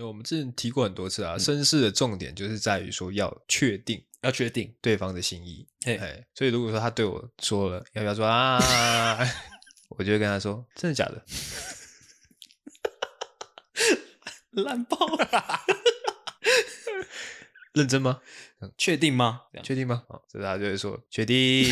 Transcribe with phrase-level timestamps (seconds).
[0.00, 5.68] 那我们之前提过很多次啊，绅士的重点就是在于说要确定，要确定对方的心意。
[5.84, 8.58] 嘿哎，所以如果说他对我说了，要不要说啊？
[9.98, 11.22] 我就会跟他说，真的假的？
[14.62, 15.60] 烂爆了！
[17.74, 18.22] 认真吗？
[18.78, 19.42] 确定吗？
[19.62, 20.04] 确定吗？
[20.08, 21.68] 哦，这他就会说确定。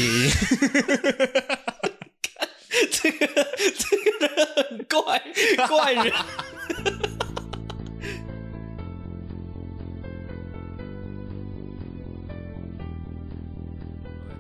[2.92, 5.22] 这个这个人很怪
[5.66, 6.12] 怪人。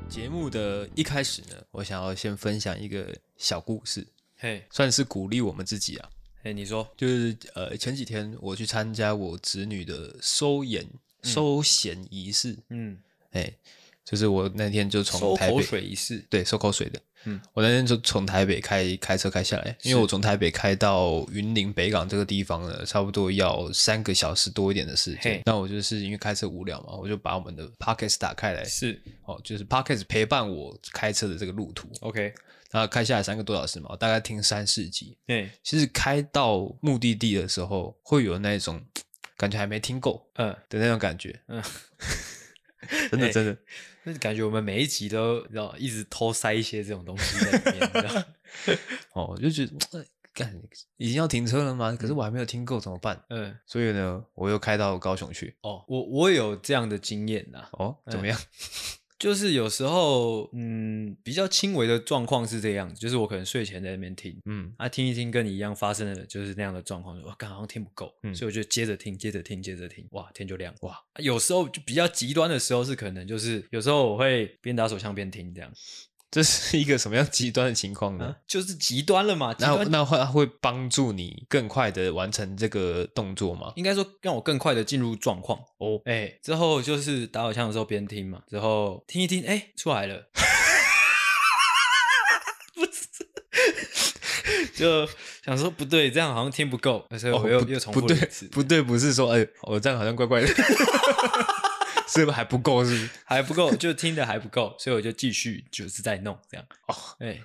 [0.08, 4.06] 节目的一开始呢，我想要先分享一个小故事，
[4.38, 6.10] 嘿，算是鼓励我们自己啊。
[6.42, 12.98] 嘿，你说，就是呃，前几天我去参加我侄女的收涎、嗯、收涎仪式，嗯，
[13.32, 13.52] 哎，
[14.10, 25.42] 就是我那天就从台北收口水对，收口水的，嗯，我那天就从台北开开车开下来，因为我从台北开到云林北港这个地方呢，差不多要三个小时多一点的时间。
[25.44, 28.98] 那我就是因为开车无聊嘛，我就把我们的 Pocket 打开来，是。
[29.26, 32.32] 哦，就是 Pocket 陪伴我开车的这个路途，OK。
[32.70, 35.16] 那开下来三个多小时嘛，我大概听三四集。
[35.26, 38.80] 对，其实开到目的地的时候，会有那种
[39.36, 40.48] 感觉还没听够，嗯。
[40.68, 41.62] 的那种感觉，嗯，
[43.10, 43.56] 真的真的，
[44.04, 48.24] 那感觉我们每一集都要一直偷塞一些这种东西在里面，
[49.12, 50.54] 哦，我就觉得，干，
[50.96, 51.96] 已经要停车了吗？
[51.98, 53.22] 可是我还没有听够，怎么办？
[53.30, 55.56] 嗯，所以呢，我又开到高雄去。
[55.62, 57.68] 哦，我我有这样的经验呐。
[57.72, 58.38] 哦，怎么样？
[59.18, 75.72] 就是有时候，嗯，比较轻微的状况是这样子，就是我可能睡前在那边听，嗯，啊，听一听跟你一样发生的就是那样的状况，我，刚好像听不够，嗯，所以我就接着听，接着听，接着听，哇，天就亮，哇，有时候就比较极端的时候是可能就是有时候我会边打手枪边听这样。
[76.30, 78.26] 这是一个什么样极端的情况呢？
[78.26, 79.54] 啊、就是极端了嘛？
[79.58, 83.72] 那那会会帮助你更快的完成这个动作吗？
[83.76, 85.98] 应该说让我更快的进入状况哦。
[86.04, 90.28] 哎、欸，之后就是打手枪的时候边听嘛，之后听一听，哎、欸，出来了。
[92.74, 95.08] 不是，就
[95.42, 98.46] 想说不对，这样好像听不够，所以我又、哦、又重复一次。
[98.48, 100.48] 不对，不对，不是说哎，我这样好像怪怪的。
[102.08, 102.84] 是不是还不够？
[102.84, 103.74] 是不是 还不够？
[103.76, 106.66] 就听的还不够，所以我就继续就是在弄这样。
[106.88, 107.40] 哦，哎，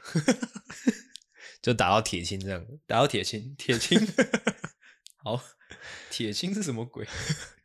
[1.61, 3.99] 就打到铁青这样，打到铁青，铁青。
[5.23, 5.41] 好，
[6.09, 7.07] 铁青是什么鬼？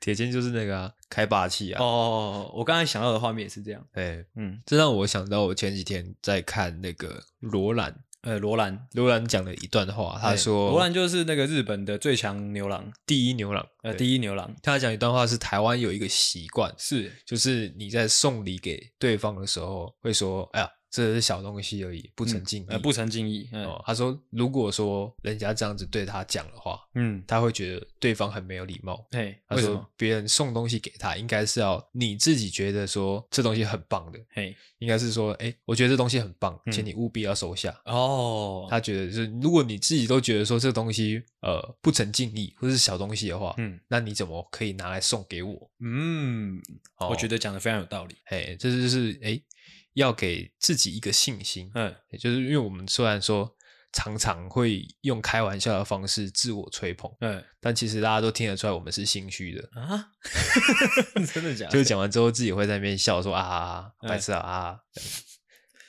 [0.00, 1.82] 铁青就是那个、啊、开霸气啊。
[1.82, 3.84] 哦，我刚才想到的画面也是这样。
[3.92, 8.04] 哎，嗯，这让我想到我前几天在看那个罗兰。
[8.22, 14.54] 呃，罗兰，罗兰讲了一段话，他说：“罗兰就是那个日本的最强牛郎，第一牛郎，呃，第一牛郎。
[14.62, 22.66] 他讲一段话是台湾有一个习惯，是就是你在送礼给对方的时候，会说，哎呀。”这是小东西而已，不成敬意。
[22.68, 23.48] 嗯呃、不成敬意。
[23.52, 29.06] 哦，他说，如果说人家这样子对他讲的话，嗯，他会觉得对方很没有礼貌。
[29.10, 34.18] 嘿，他说，别人送东西给他，应该是要你自己觉得说这东西很棒的。
[34.30, 37.78] 嘿，应该是说，哎，我觉得这东西很棒，请你务必要收下。
[37.84, 45.70] 哦，他觉得是，如果你自己都觉得说这东西呃不成敬意，或是小东西的话，嗯，那你怎么可以拿来送给我？
[45.80, 46.62] 嗯，
[46.98, 48.16] 我觉得讲的非常有道理。
[48.24, 49.38] 嘿，这就是哎。
[49.98, 53.52] 要给自己一个信心，嗯，也就是因为我们虽然说
[53.92, 60.10] 常常会用开玩笑的方式自我吹捧，嗯，但其实大家都听得出来我们是心虚的啊，
[61.34, 61.72] 真的假的？
[61.72, 64.80] 就是讲完之后自己会在那边笑说啊，白痴啊啊，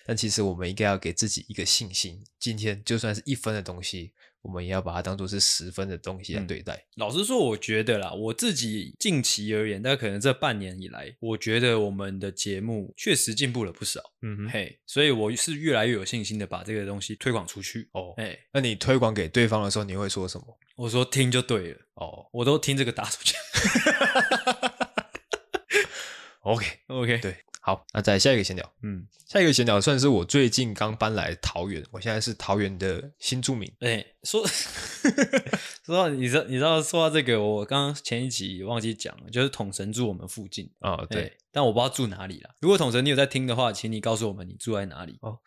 [0.07, 4.13] 但其实我们应该要给自己一个信心，今天就算是一分的东西。
[4.41, 6.75] 我们也要把它当做是十分的东西来对待。
[6.75, 14.01] 嗯，老实说，我觉得啦，我自己近期而言，但可能这半年以来，我觉得我们的节目确实进步了不少。
[14.21, 17.89] 嗯哼，嘿所以我是越来越有信心的把这个东西推广出去。
[17.93, 20.45] 哦，哎，那你推广给对方的时候，你会说什么？
[20.75, 21.77] 我说听就对了。
[21.95, 23.35] 哦，我都听这个打手枪。
[26.41, 27.21] OK，OK，Okay, okay.
[27.21, 27.35] 对。
[27.61, 28.73] 好，那再下一个闲聊。
[28.83, 33.69] 嗯，下一个闲聊算是我最近刚搬来桃园，我现在是桃园的新住民。
[33.81, 34.47] 哎、欸， 说
[35.85, 42.49] 说到你知道你知道说到这个，我刚刚前一集忘记讲了，就是统神住我们附近啊、哦，对、欸，但我不知道住哪里啦。
[42.61, 45.37] 如果统神你有在听的话，请你告诉我们你住在哪里哦。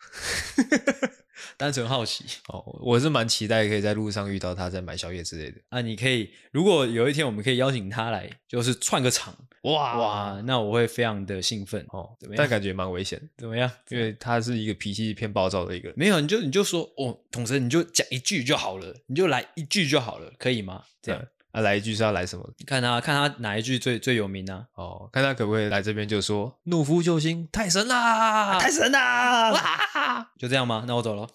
[1.57, 5.81] 单纯好奇哦，我是蛮期待可以在路上遇到他，在买宵夜之类的啊。
[5.81, 12.15] 你可以，如果有一天我们可以邀请他来，就是串个场，哇哇，那我会非常的兴奋哦。
[12.19, 12.37] 怎么样？
[12.37, 13.69] 但感觉蛮危险，怎么样？
[13.89, 15.97] 因为他是一个脾气偏暴躁的一个人。
[15.97, 20.83] 没有，你就你就说哦，统神，你就讲一句就好了，你就来一句就好了，可以吗？
[21.01, 21.21] 这样。
[21.21, 22.43] 嗯啊，来一句是要来什么？
[22.65, 24.65] 看他，看他哪一句最最有名啊？
[24.73, 30.83] 哦，看他可不可以来这边就说“懦夫救星，太神啦，太神啦！”哇，就这样吗？
[30.87, 31.29] 那我走了。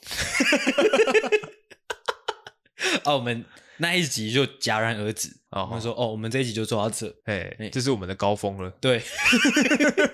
[3.04, 3.44] 啊， 我们
[3.76, 5.36] 那一集就戛然而止。
[5.50, 8.68] 我们说，哦，我们这一集就做到这，哎，这是我们的高峰了。
[8.80, 9.00] 对，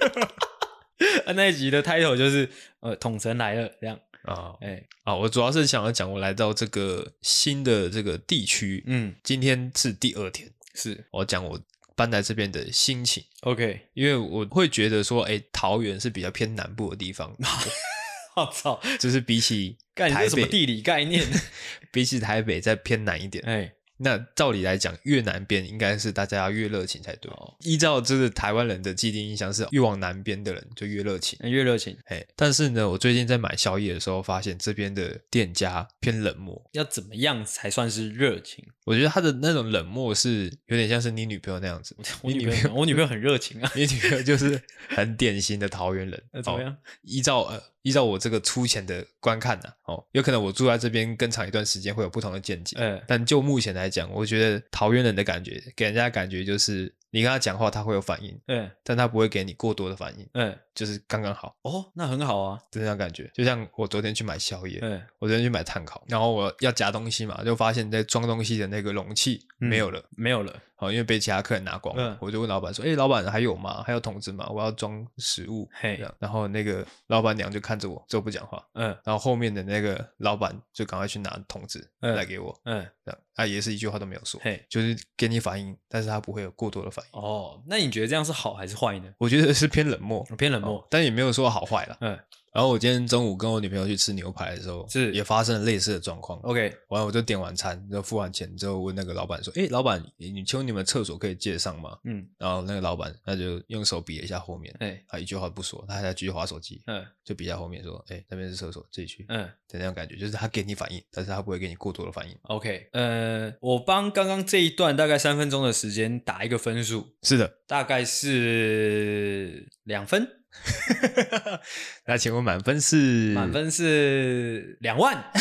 [1.34, 2.48] 那一集的 title 就是
[2.80, 3.98] 呃，统神来了这样。
[4.25, 11.61] 啊，哎，啊，我主要是想要讲，我来到这个新的这个地区，嗯，今天是第二天，是我讲我
[11.94, 13.23] 搬来这边的心情。
[13.43, 17.37] OK，因为我会觉得说，哎，桃园是比较偏南部的地方。
[18.37, 21.25] 我操，就是比起台北，什么地理概念？
[21.93, 23.44] 比起台北再偏南一点。
[23.47, 23.73] 哎。
[24.04, 27.32] 那照理来讲，越南边应该是大家要越热情才对。
[27.32, 31.96] 哦、依照就是台湾人的既定印象是，越往南边的人就越热情，越热情。
[32.04, 36.62] 嘿，但是呢，我最近在买宵夜的时候，发现这边的店家偏冷漠。
[36.72, 38.62] 要怎么样才算是热情？
[38.84, 41.96] 我觉得他的那种冷漠是有点像是你女朋友那样子。
[42.22, 43.72] 我女朋友，我女朋友很热情啊。
[43.74, 46.22] 你女朋友就是很典型的桃园人。
[46.30, 46.76] 那怎么样？
[47.02, 47.74] 依照呃。
[47.84, 52.76] 依照我这个粗浅的观看呢、啊，哦，有可能我住在这边更长一段时间会有不同的见解。
[52.81, 61.55] 嗯，但就目前来讲，我觉得桃园人的感觉给人家的感觉就是，你跟他讲话他会有反应，嗯，但他不会给你过多的反应，嗯，就是刚刚好。
[61.62, 63.31] 哦，那很好啊，就这样感觉。
[63.32, 70.52] 就像我昨天去买宵夜，嗯，我昨天去买碳烤，然后我要夹东西嘛，就发现在装东西的那个容器没有了，嗯、没有了。
[70.75, 73.81] 好，因为被其他客人拿光了，嗯、我就问老板说：“哎、欸，老板还有吗？
[73.87, 74.49] 还有桶子吗？
[74.50, 78.61] 我要装食物。”嘿，然后那个老板娘就看着我，就不讲话。
[78.72, 82.52] 嗯，然后后面的那个老板就赶快去拿桶子来给我。
[82.64, 84.40] 嗯，这样啊，也是一句话都没有说。
[84.42, 87.20] 嘿，就是给你反应，但是他不会有过多的反应。
[87.20, 89.12] 哦，那你觉得这样是好还是坏呢？
[89.19, 91.96] 我觉得是偏冷漠，偏冷漠，哦、但也没有说好坏啦。
[92.00, 92.19] 嗯。
[92.54, 96.38] 然后我今天中午跟我女朋友去吃牛排的时候，是也发生了类似的状况。
[96.42, 112.36] OK，完了我就点完餐，就付完钱之后问那个老板说：“哎，老板，你请问你们厕所可以借上吗？”嗯，然后那个老板他就用手比了一下后面，哎，他一句话不说，他还在继续划手机，嗯，就比在后面说：“哎，那边是厕所，自己去。”嗯，的那种感觉，就是他给你反应，但是他不会给你过多的反应。
[112.42, 120.28] OK，呃，我帮刚刚这一段大概三分钟的时间打一个分数，是的，大概是两分。
[122.06, 123.32] 那请问满分是？
[123.34, 125.16] 满分是两万。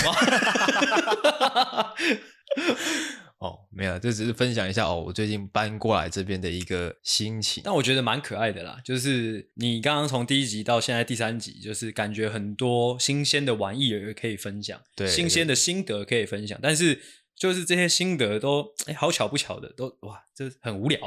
[3.40, 7.62] 哦，没有，这只是分享一下哦，我最近搬过来这边的一个心情。
[7.66, 16.58] 但我觉得蛮可爱的啦，就是你刚刚从第一集到现在第三集，就是感觉很多新鲜的玩意儿可以分享，对，新鲜的心得可以分享。
[16.62, 17.02] 但是
[17.36, 21.00] 就是这些心得都， 哎，好巧不巧的，都哇，这很无聊。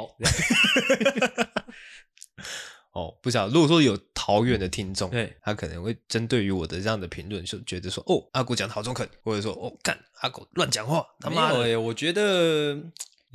[2.97, 12.81] 哦，不晓得，如果说有桃园的听众，对，他可能会针对于我的这样的评论，就觉得说，哦，阿狗讲的好中肯，或者说，哦，干阿狗乱讲话，他妈的，欸，我觉得。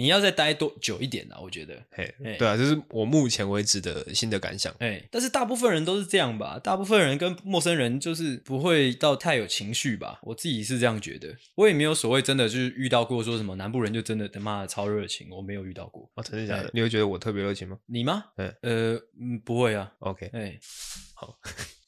[0.01, 1.35] 你要再待多久一点呢？
[1.39, 4.73] 我觉得，嘿，对啊，这是我目前为止的新的感想。
[4.79, 6.57] 哎，但是大部分人都是这样吧？
[6.57, 10.19] 大部分人跟陌生人就是不会到太有情绪吧？
[10.23, 11.37] 我自己是这样觉得。
[11.53, 16.09] 我也没有所谓真的就是遇到过说什么南部人就真的他妈的超热情，我没有遇到过。
[16.15, 16.71] 哦，真的假的？
[16.73, 17.77] 你会觉得我特别热情吗？
[17.85, 18.23] 你吗？
[18.35, 19.91] 呃，嗯，不会啊。
[19.99, 20.57] OK，哎，
[21.13, 21.37] 好。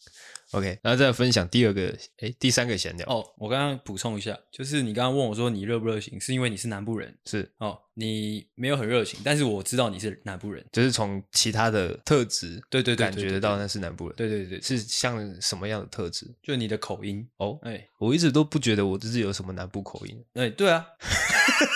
[0.53, 3.07] OK，然后再分享第二个，哎，第三个闲聊。
[3.07, 16.27] 哦，我刚刚补充一下，就是你刚刚问我说你热不热情，是因为你是南部人，是哦，你没有很热情，但是我知道你是南部人，就是从其他的特质，对对对，感觉得到那是南部人，对对对，是像什么样的特质？
[16.43, 20.85] 就你的口音哦，哎，我一直都不觉得我自己有什么南部口音，哎，对啊，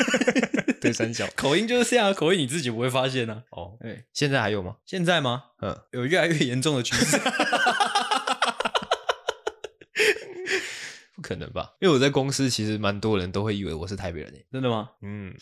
[0.80, 3.44] 对三角 口音就是这样，口音你自己不会发现呢？
[3.50, 4.76] 哦，哎，现在还有吗？
[4.86, 5.46] 现在吗？
[5.62, 7.18] 嗯，有越来越严重的趋势。
[11.18, 11.74] 不可能吧？
[11.82, 14.32] 因为我在公司，其实蛮多人都会以为我是台北人。
[14.52, 14.92] 真的吗？
[15.02, 15.34] 嗯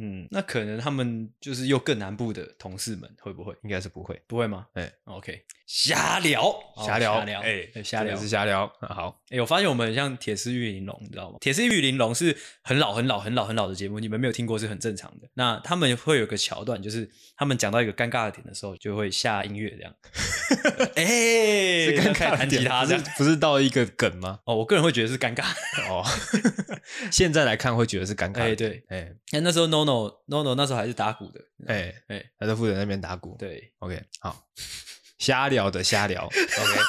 [0.00, 3.52] 嗯，那可能他们就是又更南部的同事们会不会？
[3.64, 4.66] 应该是不会，不会吗？
[4.74, 6.54] 哎，OK，瞎聊，
[6.86, 8.70] 瞎聊，瞎聊，哎，瞎聊是瞎聊。
[8.80, 11.38] 好，哎，我发现我们很像铁丝玉玲珑，你知道吗？
[11.40, 15.28] 铁丝玉玲珑是很老、很老、很老、很老的节目，你们没有听过是很正常的。
[15.34, 19.92] 那他们会有个桥段，就是他们讲到一个尴尬的点的时候，就会下音乐这样。
[20.94, 21.04] 哎，
[21.86, 24.38] 是尴尬弹吉他，这不是到一个梗吗？
[24.44, 25.44] 哦，我个人会觉得是尴尬。
[25.88, 26.04] 哦，
[27.12, 28.40] 现在来看会觉得是尴尬。
[28.40, 31.40] 哎，对，哎，那时候 NONO NONO 那时候还是打鼓的。
[31.68, 33.36] 哎哎，他在负责那边打鼓。
[33.38, 34.48] 对，OK，好，
[35.18, 36.80] 瞎聊的瞎聊， OK，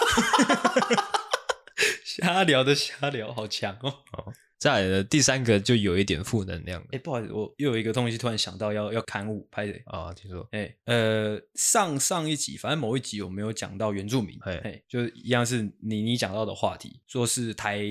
[2.03, 3.93] 瞎聊的瞎聊，好强哦。
[4.59, 6.87] 再来的第三个就有一点负能量了。
[6.91, 10.45] 哎，不好意思，我又有一个东西突然想到要要刊物拍的啊，听说。
[10.51, 17.81] 哎，呃，上上一集反正某一集我没有讲到原住民，哎，就是一样是你你讲到的话题，说是台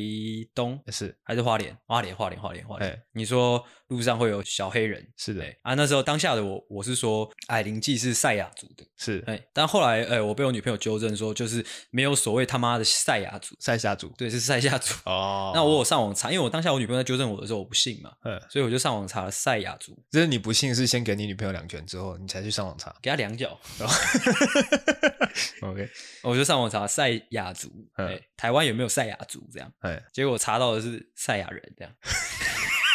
[0.55, 3.03] 东是还是花莲，花莲花莲花莲花莲。
[3.13, 5.73] 你说路上会有小黑人，是的啊。
[5.73, 15.53] 那时候当下的我我是说矮灵祭是赛亚族的，是哎，但后来哎我被我女朋友纠正说就是没有所谓他妈的赛亚族，赛夏族，对，是赛夏族哦。
[15.55, 19.97] 那我有上网查，因为我当当下我女朋友在纠正我的时候，我不信嘛，嗯，所以我就上网查了赛亚族。
[20.11, 23.57] 就是你不信，是先给你女朋友两拳之后，你才去上网查，给她两脚。
[25.63, 25.89] OK，
[26.25, 29.73] 我就上网查赛亚族，哎，台湾有没有赛亚族这样？
[29.83, 31.95] 哎，结果查到的是赛亚人这样。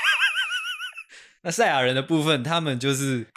[1.44, 3.28] 那赛亚人的部分，他们就是。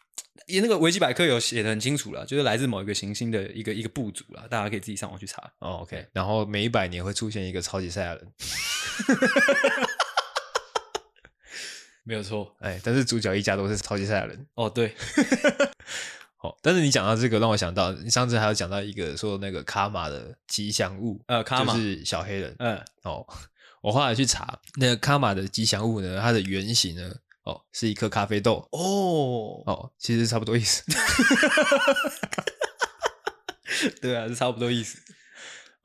[0.49, 5.43] 也那个维基百科有写的很清楚了，就是来自某一个行星的一个一个部族了，大家可以自己上网去查。
[5.59, 6.07] 哦，OK。
[6.13, 8.33] 然后每一百年会出现一个超级赛亚人，
[12.07, 12.55] 没有错。
[12.61, 14.47] 哎，但是主角一家都是超级赛亚人。
[14.55, 14.95] 哦，对。
[16.41, 22.55] 哦，但是你讲到这个，让我想到你上次还有讲到一个说那个卡玛的吉祥物，呃，卡玛就是小黑人。
[22.61, 22.81] 嗯。
[23.03, 23.27] 哦，
[23.83, 27.13] 我后来去查那个卡玛的吉祥物呢，它的原型呢。
[27.43, 30.83] 哦，是一颗咖啡豆哦哦，其实差不多意思，
[34.03, 34.99] 对啊，是差不多意思。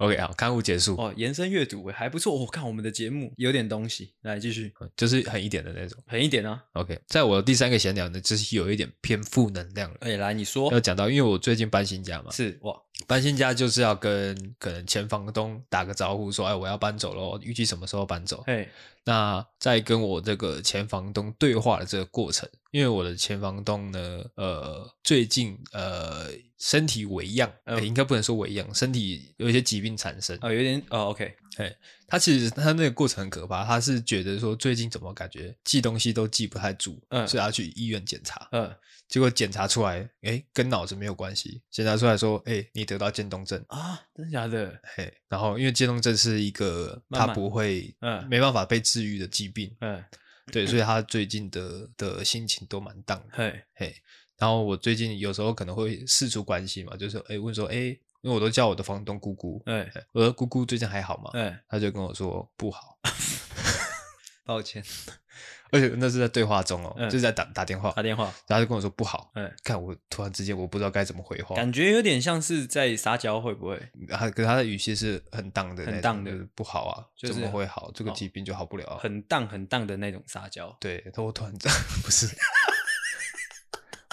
[0.02, 2.36] OK，好，刊物结束哦，延伸阅读还不错。
[2.36, 6.60] 我、哦、看我们的节目有点东西，来继续，就是狠一点的那种，狠一点啊。
[6.74, 9.98] OK，在我的第三个闲聊呢，就是有一点偏负能量了。
[10.00, 12.76] 哎，来你说，要讲到，因为我最近搬新家嘛，是哇，
[13.08, 18.44] 搬新家就是要跟可能前房东打个招呼，说，哎，我要搬走喽，预计什么时候搬走？
[18.48, 18.68] 嘿，
[19.04, 26.30] 那在跟我这个前房东对话的这个过程，因为我的前房东呢，呃，最近呃。
[26.62, 31.76] 身体微恙，应该不能说微恙，身体有一些疾病产生，哦，有点，哦，OK，哎，
[32.12, 38.70] 他其实他那个过程很可怕，他是觉得说最近怎么感觉记东西都记不太住，嗯，所以他去医院检查，嗯，
[39.08, 44.78] 结果检查出来，哎、欸，跟脑子没有关系，检查出来说，哎、欸，你得到渐冻症啊，真的假的？
[44.84, 50.04] 嘿、欸，然后因为渐冻症是一个他不会，嗯，没办法被治愈的疾病，嗯，
[50.52, 53.96] 对，所以他最近的的心情都蛮 down，嘿，嘿。
[54.38, 61.32] 然后我最近有时候可能会释出关系嘛，就是哎问说哎，因为我都叫我的房东姑姑，哎，我说姑姑最近还好吗？
[61.34, 62.98] 哎，他就跟我说不好，
[64.46, 64.84] 抱歉，
[65.72, 73.80] 而且那是在对话中哦，就是在打打电话，打电话，然后就跟我说不好，哎，看我突然之间我不知道该怎么回话，感觉有点像是在撒娇，会不会？
[74.10, 77.90] 他可是他的语气是很荡的，很荡的，不好啊，怎么会好？
[77.96, 81.54] 这个疾病就好不了，很荡很荡的那种撒娇，对，他我突然
[82.04, 82.28] 不是。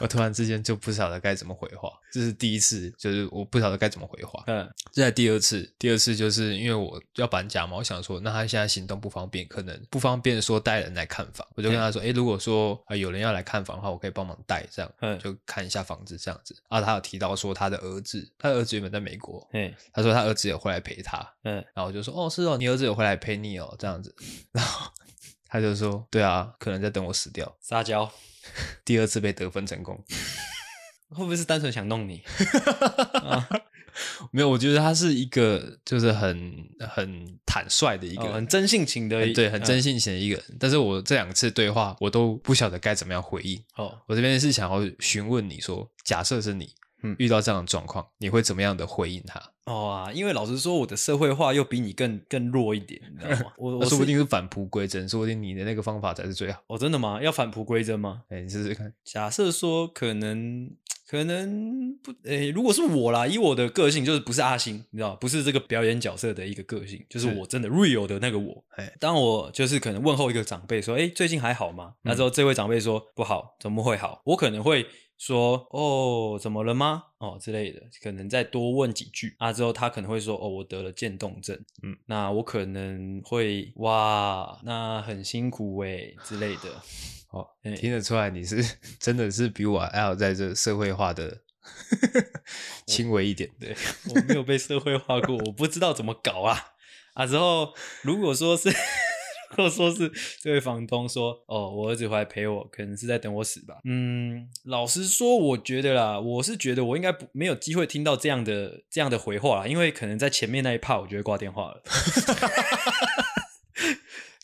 [0.00, 4.44] 我突然之间就不晓得该怎么回话，这是第一次，就是我不晓得该怎么回话。
[4.46, 16.56] 嗯，这是第二次，第二次就是因为我要搬家嘛，我想说，那他现在行动不方便，可能不方便说带人来看房，我就跟他说，哎、嗯，如果说啊有人要来看房的话，我可以帮忙带，这样，嗯，就看一下房子这样子。
[16.68, 24.14] 啊，他有提到说他的儿子，他的儿子原本在美国，嗯，他说他儿子也会来陪他，嗯，然后我就说，哦，是哦，你儿子也会来陪你哦，这样子，
[24.52, 24.90] 然后
[25.48, 28.10] 他就说，对啊，可能在等我死掉，撒娇。
[28.84, 30.02] 第二次被得分成功，
[31.10, 32.22] 会不会是单纯想弄你？
[33.22, 33.48] 啊、
[34.30, 40.44] 没有，我觉得他是一个就是很很坦率的一个、哦，很真性情的，对，很真性情的一个人。
[40.48, 43.62] 嗯、但是我这两次对话，我都不晓得该怎么样回应。
[43.76, 46.74] 哦，我这边是想要询问你说，假设是你。
[47.00, 49.40] 嗯，遇到这样的状况，你会怎么样的回应他？
[49.68, 53.52] 哦啊，因为老实说，我的社会化又比你更更弱一点，你知道 吗？
[53.58, 56.60] 我，我说不定是返璞归真，说不定你的那个方法才是最好。
[56.68, 57.20] 哦，真的吗？
[57.22, 58.22] 要返璞归真吗？
[58.30, 58.92] 哎，你试试看。
[59.04, 60.70] 假设说可能
[61.06, 68.64] 可能不，哎，如果是我啦，以我的个性，就是不是阿星，你知道，不是这个表演角色的一个个性，就是我真的 real 的那个我。
[68.76, 71.94] 哎，当我就是可能问候一个长辈说，哎，最近还好吗？
[72.02, 74.22] 那时候这位长辈说不好，怎么会好？
[74.24, 74.86] 我可能会。
[75.18, 77.02] 说哦，怎么了吗？
[77.18, 86.70] 哦之类的，可能再多问几句啊，之后他可能会说哦，我得了渐冻症，嗯，那我可能会哇，那很辛苦诶之类的。
[87.30, 87.46] 哦，
[87.76, 88.64] 听得出来你是
[88.98, 91.42] 真的是比我还要在这社会化的
[92.86, 93.76] 轻微一点，对，
[94.08, 96.56] 我没有被社会化过，我不知道怎么搞啊
[97.12, 97.26] 啊！
[97.26, 98.70] 之后如果说是。
[99.50, 111.82] 或者说是这位房东说：“哦，我儿子回来陪我，可能是在等我死吧。”嗯，老实说，我觉得啦，我是觉得我应该不没有机会听到这样的这样的回话啦，因为可能在前面那一趴，我就会挂电话了。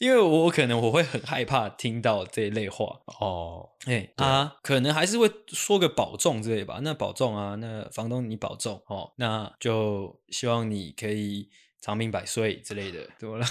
[0.00, 3.70] 因为我可能我会很害怕听到这一类话哦。
[3.86, 6.80] 哎啊，可能还是会说个保重之类吧。
[6.82, 9.12] 那保重啊，那房东你保重哦。
[9.16, 11.48] 那就希望你可以。
[11.84, 13.46] 长命百岁之类的，怎么了？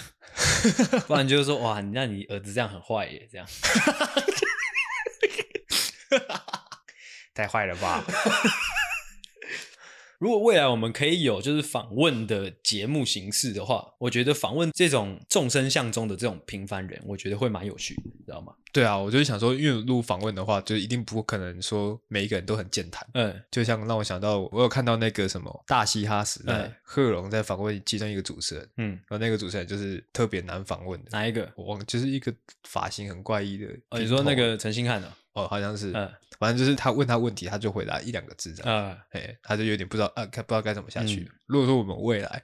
[1.06, 3.46] 不然就是说，哇，那你儿子这样很坏耶，这样，
[7.36, 8.04] 太坏了吧
[10.24, 17.94] 如果未来我们可以有就是访问的节目形式的话，我觉得访问这种众生相中的这种平凡人，我觉得会蛮有趣
[18.26, 18.54] 知道吗？
[18.72, 23.06] 对啊，我就是想说，因为录访问的话，就一定不可能说每一个人都很健谈。
[23.16, 31.10] 嗯，就像让我想到，我有看到那个什么大嘻哈时代，贺龙在访问其中一个主持人，嗯，然后那个主持人就是特别难访问的。
[31.12, 31.52] 哪一个？
[31.58, 33.68] 我忘，就是一个发型很怪异的。
[33.90, 35.12] 哦，你说那个陈星汉的？
[35.34, 35.92] 哦，好像是。
[35.94, 38.90] 嗯，反正就是他问他问题，他就回答一两个字这样。
[38.90, 41.22] 嗯，哎，他就有点不知道啊，不知道该怎么下去。
[41.22, 42.44] 嗯，如果说我们未来。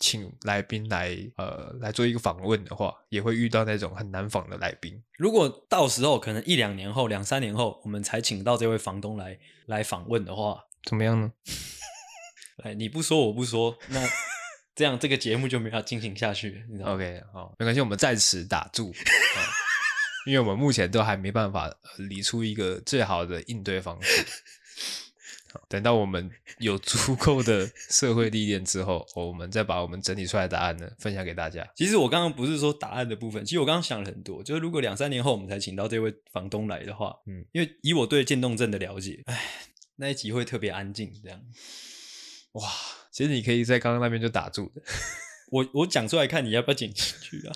[0.00, 5.02] 请来宾来呃来做一个访问的话，也会遇到那种很难访的来宾。
[5.16, 11.32] 如果到时候可能一两年后、两三年后，我们才请到这位房东来来访问的话，怎么样呢？
[12.62, 14.08] 哎，你不说我不说，那
[14.76, 16.64] 这样这个节目就没法进行下去。
[16.70, 18.94] 你知道 OK，好，没关系，我们在此打住，
[20.26, 24.24] 因为我们目前都还没办法理出一个最好的应对方式。
[25.66, 31.66] 等到我们有足够的社会历练之后，我们再把我们整理出来的答案呢分享给大家。
[31.74, 39.50] 其实我刚刚不是说答案的部分，其实我刚刚想了很多，就是如果两三年后我们才请到这位房东来的话，嗯，因为以我对渐冻症的了解，哎，
[39.96, 41.40] 那一集会特别安静，这样。
[42.52, 42.68] 哇，
[43.10, 44.82] 其实你可以在刚刚那边就打住的，
[45.50, 47.52] 我我讲出来看你要不要剪进去啊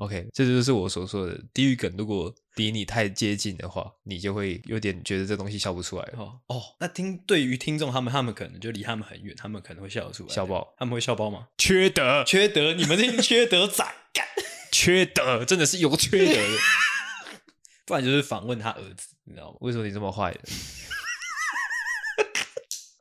[0.00, 1.94] ？OK，这就是我所说的地狱梗。
[1.98, 6.40] 如果离你太接近的话，你就会有点觉得这东西笑不出来哦。
[6.46, 10.34] 哦，那听对于听众他们，他们可能就离他们很远，他们可能会笑得出来。
[10.34, 10.74] 笑爆？
[10.78, 11.48] 他们会笑爆吗？
[11.58, 12.72] 缺德， 缺德！
[12.72, 13.86] 你们这些缺德仔，
[14.72, 16.58] 缺德，真的是有缺德的。
[17.84, 19.58] 不然就是访问他儿子，你知道吗？
[19.60, 20.34] 为什么你这么坏？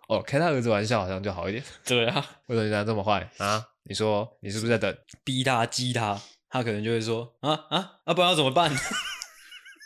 [0.09, 1.63] 哦，开他儿子玩笑好像就好一点。
[1.85, 3.63] 对啊，为什么你这么坏啊？
[3.83, 6.21] 你说你是不是在等逼他激他？
[6.49, 8.71] 他可能就会说啊啊啊，不然要怎么办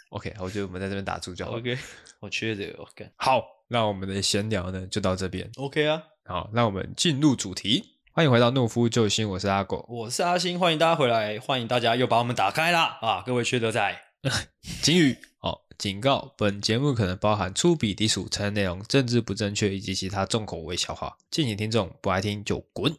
[0.09, 1.57] ？OK，我觉得我们在这边打住就好。
[1.57, 1.77] OK，
[2.19, 2.81] 我缺这个。
[2.83, 5.49] OK，好，那我们的闲聊呢就到这边。
[5.57, 7.97] OK 啊，好，那我们进入主题。
[8.11, 13.23] 欢迎回到懦夫救星，我是阿狗，我是阿星，欢迎大家回来，欢迎大家又把我们打开啦啊！
[13.25, 14.01] 各位缺德仔，
[14.83, 22.95] 警语好，警告：本节目可能包含粗鄙低俗、成人内容、政治不正确以及其他重口味笑话，敬请听众不爱听就滚。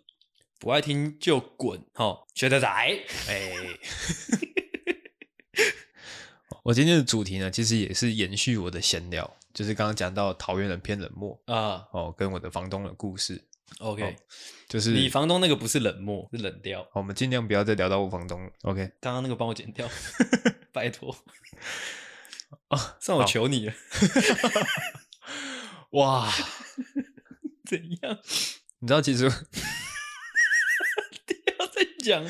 [0.65, 2.67] 不爱听就滚，哦学的仔。
[3.29, 3.53] 哎，
[6.65, 13.45] 我今天的主题呢，其实也是延续我的闲聊，就是刚刚讲到桃园人偏冷漠啊，哦，跟我的房东的故事。
[13.81, 14.17] OK，
[14.67, 16.89] 就是你房东那个不是冷漠，是冷掉。
[16.95, 18.51] 我们尽量不要再聊到我房东。
[18.63, 19.87] OK，刚刚那个帮我剪掉，
[20.73, 21.15] 拜托。
[22.69, 23.75] 啊，算我求你了。
[25.91, 26.33] 哇，
[27.69, 28.19] 怎样？
[28.81, 29.31] 你知道其实。
[32.05, 32.25] 讲，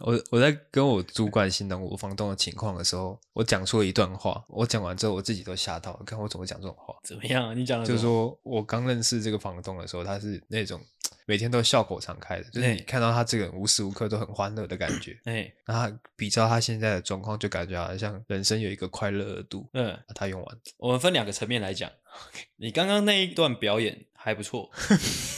[0.00, 4.44] 我我在跟我主管形容我房东的情况的时候，我讲出了一段话。
[4.48, 6.02] 我讲完之后，我自己都吓到了。
[6.04, 6.94] 看我怎么讲这种话？
[7.04, 7.54] 怎么样啊？
[7.54, 10.80] 你讲的就是说我刚认识这个房东的时候，他是那种
[11.24, 15.16] 每天都笑口常开的，就是你看到他这个人无时无刻都很欢乐的感觉。
[15.24, 19.68] 哎，那他比照他现在的状况，就感觉好像人生有一个快乐的度。
[19.74, 21.88] 嗯，他用完，我们分两个层面来讲。
[22.56, 24.68] 你刚刚那一段表演还不错。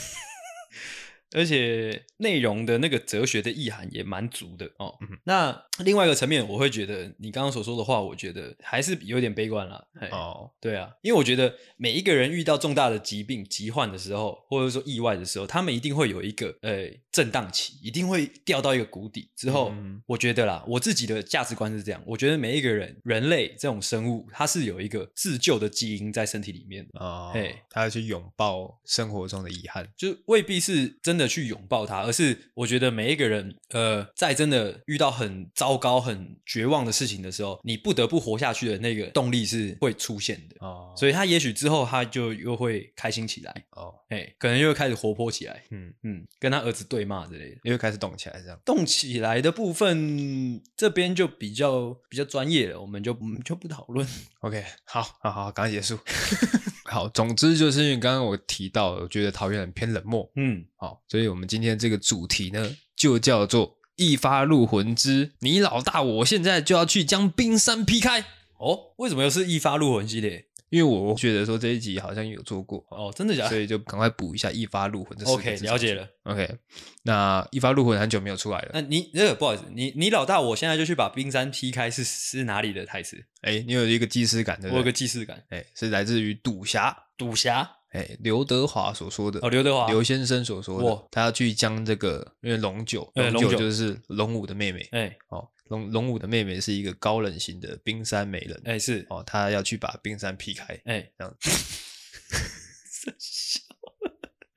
[1.35, 4.95] 而且内容的那个哲学的意涵也蛮足的哦。
[5.01, 9.85] 嗯、那另外一个层面，我会觉得你刚刚所说的话，我觉得还是有点悲观了。
[10.11, 19.71] 哦，对啊，因为我觉得每一个人遇到重大的疾病、疾患的时候，或者说意外的时候，他们一定会有一个呃震荡期，一定会掉到一个谷底之后。
[19.71, 27.03] 嗯、我觉得啦，我自己的价值观是这样，我觉得每一个人，人类这种生物，它是有一个自救的基因在身体里面的。
[27.03, 31.24] 哦，嘿他要去拥抱生活中的遗憾，就未必是真的。
[31.27, 40.93] 去拥抱他，而是我觉得每一个人，呃，在真的遇到很糟糕、很绝望的事情的时候，你不得不活下去的那个动力是会出现的哦。
[40.97, 54.07] 所以他也许之后他就又会开心起来哦，哎，可能又会开始活泼起来，嗯嗯，跟他儿子对骂之类的，又会开始动起来，这样动起来的部分这边就比较比较专业了，我们就我们就不讨论。
[54.39, 55.99] OK，好，好好，赶快结束。
[56.85, 68.21] 好，总之就是因为刚刚我提到，我觉得桃园很偏冷漠，嗯，好，所以我们今天这个主题呢，就叫做“一发入魂之你老大，我现在就要去将冰山劈开”。
[68.57, 70.44] 哦，为什么又是一发入魂系列？
[70.69, 73.49] 因为我觉得说这一集好像有做过哦，真的假的？
[73.49, 76.07] 所以就赶快补一下“一发入魂”这 OK，了解了。
[76.23, 76.57] OK，
[77.03, 78.71] 那“一发入魂”很久没有出来了。
[78.73, 83.23] 那你那个不好意思，你你老大，我现在就去把冰山劈开是，是是哪里的台词？
[83.41, 84.71] 哎，你有一个既视感，对不对？
[84.73, 95.47] 我有个既视感，哎，是来自于赌侠，赌侠，哎，刘德华所说的哦，刘德华，刘先生所说的，哇他要去将这个，因为龙九，龙九就是龙五的妹妹，哎，哦。
[95.69, 101.35] 龙龙武的妹妹是一个高冷型的冰山美人，哎、欸、是哦，她要去把冰山劈开，哎、欸、这样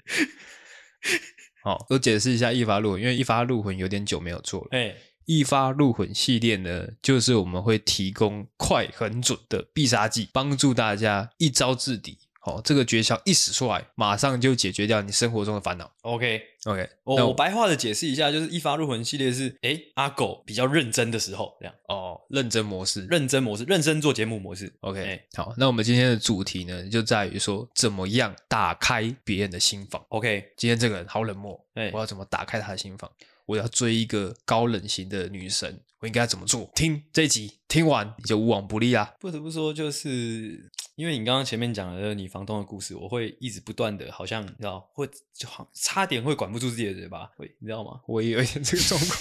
[1.62, 4.68] 好，我解释一下一发入魂，因为一发入魂有点久没有做了。
[4.70, 12.18] 哎，一发入魂系列呢，就是我们会提供快、很准的必杀技，帮助大家一招制敌。
[12.42, 15.90] 哦，这个诀窍一使出来，马上就解决掉你生活中的烦恼。
[16.02, 24.72] OK OK，我我白话的解释一下，就是一发入魂系列是，诶阿狗比较认真的时候，这样哦，认真模式，认真模式，认真做节目模式。
[24.80, 30.04] OK，好，那我们今天的主题呢，就在于说怎么样打开别人的心房。
[30.08, 31.60] OK，今天这个人好冷漠，
[31.92, 33.10] 我要怎么打开他的心房？
[33.48, 36.70] 我要追一个高冷型的女神，我应该怎么做？
[36.74, 39.14] 听这一集，听完你就无往不利啊！
[39.18, 48.02] 不得不说，就是因为你刚刚前面讲的你房东的故事，我会一直不断的，好像你知道，会就好差点会管不住自己的嘴巴，会你知道吗？
[48.06, 49.18] 我也有一点这个状况，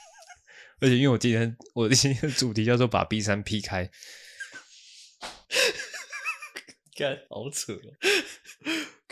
[0.80, 3.90] 而且因为我今天我的今天的主题叫做把 B 三劈开，
[6.96, 7.92] 干好扯哦。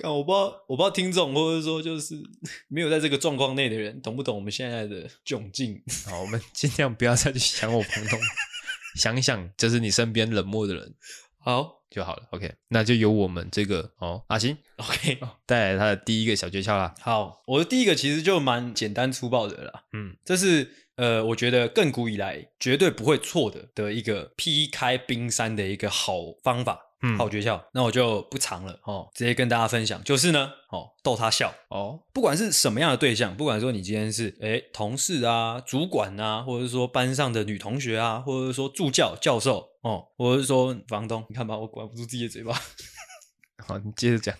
[0.05, 2.15] 我不知道，我不知道听众或者说就是
[2.69, 5.83] 没有在这个状况内的人懂不懂我们现在的窘境？
[6.07, 8.11] 好，我们尽量不要再去想我朋友，
[8.97, 10.95] 想一想就是你身边冷漠的人，
[11.39, 12.29] 好就好了。
[12.31, 16.95] OK，那就由我们这个哦阿星 OK 带来他的第一个小诀窍啦。
[17.01, 19.85] 好，我的第一个其实就蛮简单粗暴的啦。
[19.93, 26.81] 嗯，这是呃，我觉得亘古以来绝对不会错的的一个劈开冰山的一个好方法。
[27.01, 42.53] 嗯，好诀窍，那我就不藏了哦，直接跟大家分享，就是呢，哦，逗他笑哦，不管是什么样的对象，不管说你今天是诶同事啊、主管啊，或者是说班上的女同学啊，或者是说助教、教授哦，或者是说房东，你看吧，我管不住自己的嘴巴。
[43.65, 44.35] 好，你接着讲，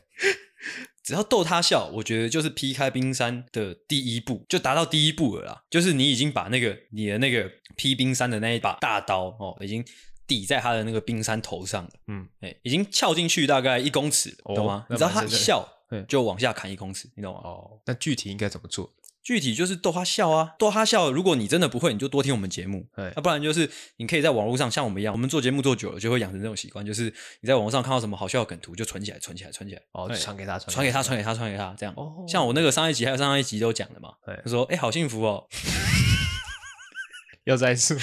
[1.05, 9.85] 只要逗他笑，我觉得就是劈开冰山的第一步，就达到第一步了啦，就是你已经把那个你的那个劈冰山的那一把大刀哦，已经。
[10.29, 14.87] 抵在他的那个冰山头上了，嗯，哎，已经翘进去大概一公尺，懂吗？
[14.89, 15.67] 你知道他一笑，
[16.07, 17.41] 就往下砍一公尺，你懂吗？
[17.43, 18.93] 哦，那具体应该怎么做？
[19.21, 21.11] 具体就是逗他笑啊，逗他笑。
[21.11, 31.95] 如果你真的不会，你就多听我们节目，那不然就是你可以在网络上像我们一样，我们做节目做久了就会养成这种习惯，就是你在网络上看到什么好笑的梗图就存起来，存起来，存起来，哦，传给他，传给他，传给他，传给他，这样。
[31.97, 34.15] 哦，像我那个上一集还有上上一集都讲了嘛，
[34.45, 35.47] 他说，哎，好幸福哦，
[37.45, 37.99] 要再一次。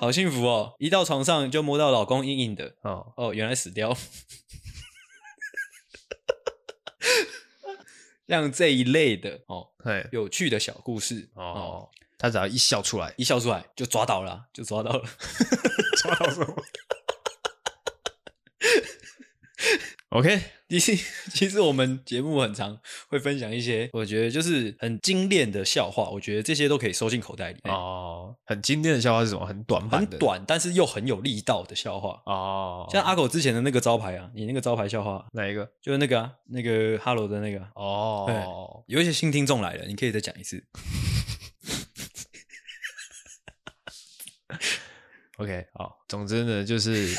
[0.00, 0.76] 好幸福哦！
[0.78, 3.96] 一到床上就摸到老公硬硬的哦哦，原来死掉。
[8.28, 9.70] 像这一类的哦，
[10.12, 15.02] 有趣的小故事哦，他只要一笑出来，一笑出来就抓到了，就抓到了，
[16.00, 16.54] 抓到什么
[20.10, 20.57] ？OK。
[20.78, 20.94] 其实，
[21.32, 22.78] 其实我们节目很常
[23.08, 26.10] 会分享一些，我觉得就是很精炼的笑话。
[26.10, 27.60] 我觉得这些都可以收进口袋里。
[27.64, 29.46] 哦，很精炼的笑话是什么？
[29.46, 32.20] 很短很短，但是又很有力道的笑话。
[32.26, 35.66] 哦，像阿狗之前的那个招牌啊，你那个招牌笑话哪一个？
[35.80, 37.66] 就是那个啊，那个哈喽的那个。
[37.74, 40.62] 哦，有一些新听众来了，你可以再讲一次。
[45.38, 47.16] OK，好，总之呢，就是。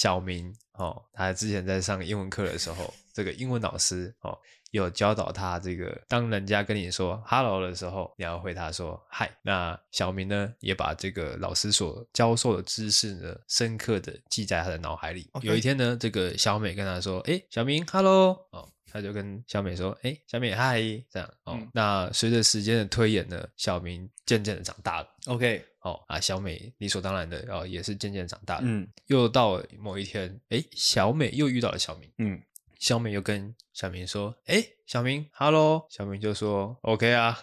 [0.00, 4.38] 小明哦，他之前在上英文课的时候，这个英文老师哦，
[4.70, 9.28] 有教导他这个，当人家跟你说 “hello” 的时候，你要回答说 “hi”。
[9.42, 15.28] 那小明呢，也把这个老师所教授的知识呢，深刻的记在他的脑海里。
[15.42, 21.54] 有一天呢，这个小美跟他说：“哎，小明，hello。”哦，他就跟小美说：“哎，小美，hi。”这样哦。
[21.54, 25.08] 嗯、那随着时间的推演呢，小明渐渐的长大了。
[25.26, 25.64] OK。
[25.82, 28.62] 哦啊，小美理所当然的哦，也是渐渐长大了。
[28.64, 32.10] 嗯，又到了某一天，哎，小美又遇到了小明。
[32.18, 32.38] 嗯，
[32.78, 37.38] 小美又跟小明说：“哎，小明，Hello。”小明就说：“OK 啊。”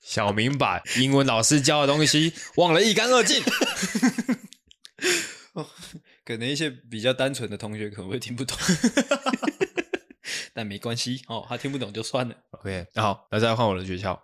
[0.00, 3.42] 小明把英文老师教的东西忘了一干二净。
[5.52, 5.68] 哦，
[6.26, 8.58] 可能一些比较单纯的同学可能会听不懂。
[10.52, 12.34] 但没关系哦，他听不懂就算了。
[12.50, 14.18] OK，好，那再来换我的诀窍。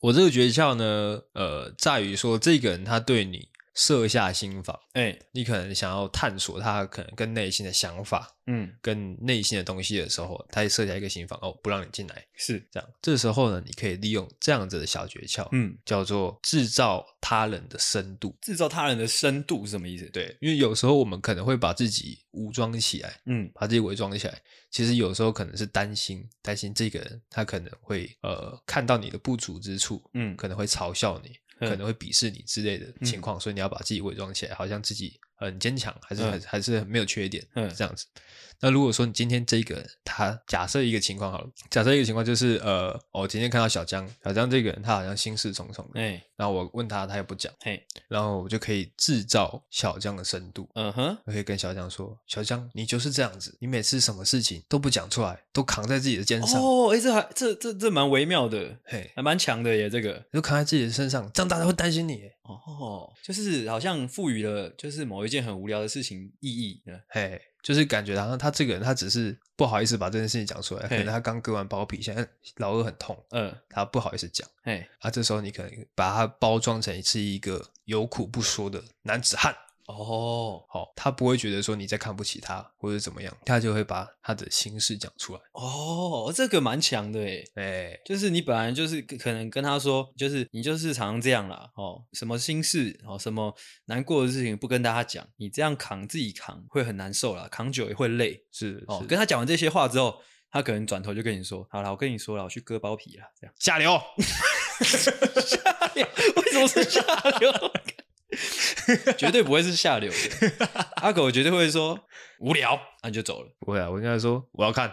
[0.00, 3.48] 我这个诀窍呢，呃，在于说这个人他对你
[3.80, 12.86] 设下心防，哎、欸，你可能想要探索他可能跟内心的想法，嗯，跟内心的东西的时候，他会设下一个心防哦，不让你进来，是这样。
[13.00, 18.36] 这时候呢，你可以利用这样子的小诀窍，嗯，叫做制造他人的深度。
[18.42, 20.04] 制造他人的深度是什么意思？
[20.10, 24.38] 对，因为有时候我们可能会把自己武装起来，嗯，把自己伪装起来。
[24.70, 31.34] 其实有时候可能是担心，担心这个人他可能会呃看到你的不足之处，嗯，可能会嘲笑你。
[31.60, 38.06] 可能会鄙视你之类的情况，嗯、所以你要把自己伪装起来，好像自己很坚强，还是还还是没有缺点，嗯，这样子。
[38.62, 60.24] 那如果说你今天这个人，他假设一个情况好了，假设一个情况就是，呃，我今天看到小江，小江这个人他好像心事重重的，哎，然后我问他，他也不讲，嘿，然后我就可以制造小江的深度，嗯哼，我可以跟小江说，小江，你就是这样子，你每次什么事情都不讲出来，都扛在自己的肩上，哦，哎，这还这这这蛮微妙的，嘿，还蛮强的耶，这个。
[60.32, 67.38] 就扛在自己的身上，这样大家会担心你，哦，就是好像赋予了就是某一件很无聊的事情意义，嘿。
[67.62, 79.54] 就是感觉好像他这个人，他只是不好意思把这件事情讲出来，可能他刚割完包皮，现在老二很痛，嗯，他不好意思讲，哎，啊，这时候你可能把他包装成是一个有苦不说的男子汉。
[79.90, 85.40] 哦，好，他不会觉得说你在看不起他或者怎么样，他就会把他的心事讲出来。
[85.52, 93.54] 哦，这个蛮强的诶，哎，就是你本来就是可能跟他说，就是你就是常常这样啦，哦，什么心事哦，什么
[93.86, 98.44] 难过的事情不跟大家讲，你这样扛自己扛会很难受啦，扛久也会累。
[98.52, 104.00] 是哦，跟他讲完这些话之后，他可能转头就跟你说，好了，我跟你说了，我去割包皮了，这样下流，
[104.82, 105.10] 下
[105.94, 107.00] 流，为什么是下
[107.38, 107.52] 流？
[109.18, 110.68] 绝对不会是下流的，
[111.02, 111.98] 阿狗绝对会说
[112.38, 113.50] 无聊，那就走了。
[113.60, 114.92] 不会啊，我应该说我要看，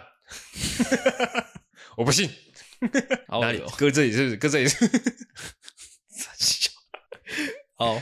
[1.96, 2.30] 我不信。
[3.28, 3.62] 哪里？
[3.76, 4.36] 搁这里是不是？
[4.36, 4.90] 搁这里是。
[7.76, 8.00] 好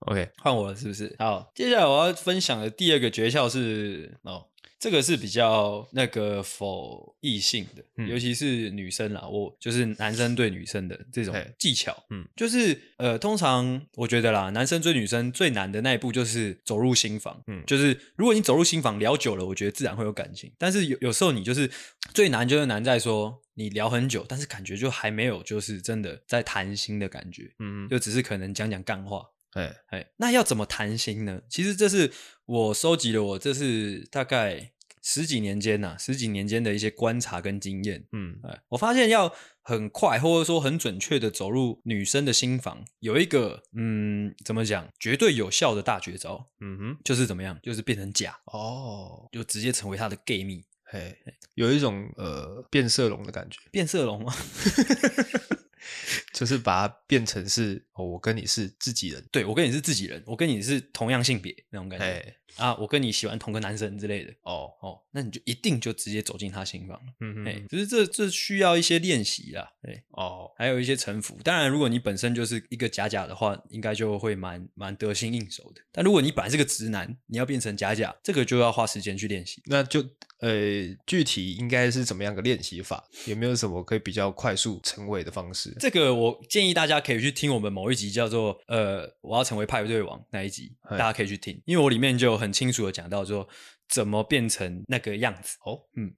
[0.00, 1.14] ，OK，换我了，是不是？
[1.18, 4.48] 好，接下来我要分享的第二个诀窍是哦。
[4.84, 21.70] 这个是比较那个否异性的，嗯、尤其是女生啦，我就是男生对女生的这种技巧，嗯，就是呃，通常我觉得啦，男生追女生最难的那一步就是走入心房，嗯，就是如果你走入心房聊久了，我觉得自然会有感情，但是有有时候你就是
[22.12, 31.40] 最难就是难在说你聊很久，但是感觉就还没有就是真的在谈心的感觉，嗯，就只是可能讲讲干话，哎哎，那要怎么谈心呢？
[31.48, 32.12] 其实这是
[32.44, 34.72] 我收集了我这是大概。
[35.06, 38.40] 十几年间呐、啊，十几年间的一些观察跟经验，嗯，
[38.70, 51.14] 我发现要很快或者说很准确的走入女生的心房，有一个，嗯，怎么讲，绝对有效的大绝招，嗯哼，就是怎么样，就是变成假，哦，就直接成为她的 gay 蜜，嘿，
[51.54, 54.32] 有一种呃变色龙的感觉，变色龙吗？
[56.32, 62.36] 就是把它变成是，哦，我跟你是自己人，对，我跟你是自己人，我跟你是同样性别那种感觉。
[62.56, 67.12] 啊，我跟你喜欢同个男生之类的哦哦，那你就一定就直接走进他心房了。
[67.20, 71.36] 嗯嗯，哎，只是这这需要一些练习啦，对哦，还有一些城府。
[71.42, 75.80] 当然，如果你本身就是一个假假的话，应该就会蛮蛮得心应手的。
[75.90, 79.60] 但如果你本来是个直男，你要变成假假，这个就要花时间去练习。
[79.66, 80.00] 那就
[80.44, 83.02] 呃，具体应该是怎么样个练习法？
[83.24, 85.74] 有没有什么可以比较快速成为的方式？
[85.80, 93.48] 这个我建议大家可以去听我们某一集叫做“呃，我要成为派对王”那一集，大家可以去听，因为我里面就很清楚的讲到说
[93.88, 96.12] 怎么变成那个样子哦，嗯，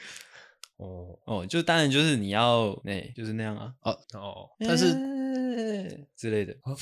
[0.80, 6.74] 哦哦，就当然就是你要那、欸，就是那样啊，哦哦，但是、欸、之类的，哦、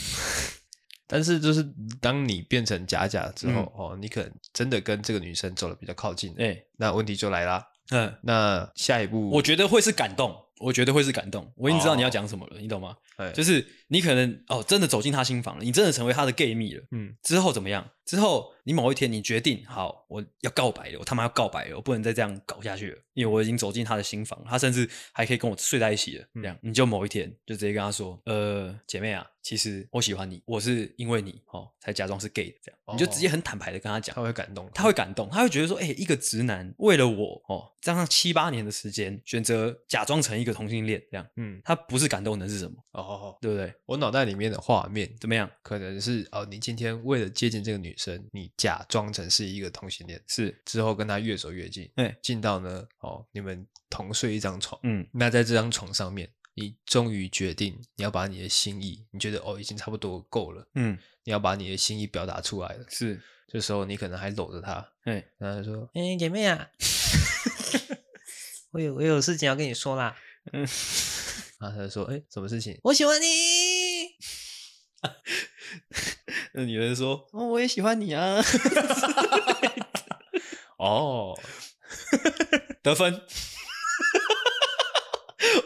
[1.09, 1.67] 但是就是
[2.01, 12.95] 当你变成假假之后、嗯、哦，你可能真的跟这个女生走的比较靠近，哎、欸，那问题就来啦，嗯，那下一步我觉得会是感动，我觉得会是感动，我已经知道你要讲什么了，哦、你懂吗？
[13.17, 17.91] 哎、就是你可能哦，真的走进他心房了，你真的成为他的 gay 蜜了，嗯，之后怎么样？
[18.05, 26.25] 之后，你某一天你决定好，我要告白了，我他妈要告白了，我不能再这样搞下去了，因为我已经走进他的心房，他甚至还可以跟我睡在一起了。
[26.35, 42.77] 这样，你就某一天就直接跟他说，呃，姐妹啊，其实我喜欢你，我是因为你哦才假装是 gay 的，这样，哦、你就直接很坦白的跟他讲，他会感动，他会感动，他会觉得说，哎、欸，一个直男为了我哦，这样七八年的时间选择假装成一个同性恋，这样，嗯，他不是感动的是什么？
[42.93, 43.71] 哦，对不对？
[43.89, 45.51] 我脑袋里面的画面怎么样？
[45.63, 48.85] 可能是哦，你今天为了接近这个女生，你假。
[48.89, 66.71] 装成是一个同性恋，是之后跟她越走越近，哎，近到呢，哦，你们同睡一张床，嗯，那在这张床上面，你终于决定你要把你的心意，你觉得哦，已经差不多够了，嗯，你要把你的心意表达出来了，是，这时候你可能还搂着她，哎，然后他说，哎，姐妹啊，
[68.73, 70.17] 我有我有事情要跟你说啦，
[70.53, 70.67] 嗯，
[71.61, 72.79] 然后他就说，哎，什么事情？
[72.85, 73.27] 我喜欢你。
[76.53, 78.43] 那女人说：“哦，我也喜欢你啊。”
[80.79, 81.39] 哦，
[82.83, 83.23] 得分。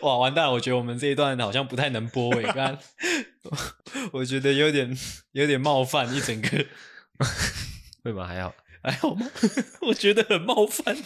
[0.03, 0.53] 哇，完蛋了！
[0.53, 2.43] 我觉得我们这一段好像不太能播诶。
[2.53, 2.79] 刚，
[4.13, 4.97] 我觉得有点
[5.33, 6.49] 有点冒犯一整个。
[8.03, 8.55] 为什么还好？
[8.83, 9.31] 还好吗？
[9.83, 10.97] 我觉得很冒犯。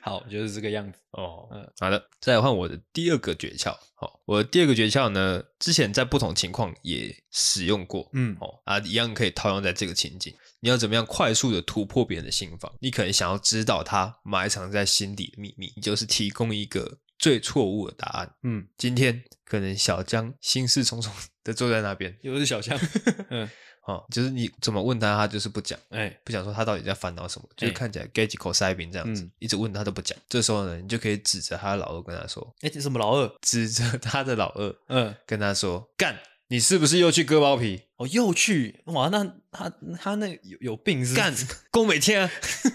[0.00, 1.48] 好，就是这个样子哦。
[1.50, 3.74] 嗯，好的，再来换我的第二个诀窍。
[3.94, 8.08] 好，我的第二个诀窍呢，之前在不同情况也使用过。
[8.12, 10.34] 嗯，哦啊，一样可以套用在这个情景。
[10.60, 12.72] 你要怎么样快速的突破别人的心防？
[12.80, 18.34] 你可能想要知道他埋藏在心底的秘密，你就是提供一个最错误的答案。
[18.42, 22.78] 嗯，今天可能小江心事重重的坐在那边，又是小江。
[23.30, 23.48] 嗯。
[23.86, 30.18] 哦，就是你怎么问他，他就是不讲，哎、欸，不讲说他到底在烦恼什么，欸、就是看起来 get 几口塞饼这样子，嗯、一直问他都不讲。
[30.28, 36.18] 这时候呢，你就可以指着他的老二跟他说：“哎、欸，这什么老二？”指着他的老二，嗯，跟他说：“干，
[36.48, 37.82] 你是不是又去割包皮？
[37.96, 38.82] 哦，又去？
[38.86, 41.14] 哇，那他他那有有病是？
[41.14, 41.32] 干，
[41.70, 42.30] 工每天啊，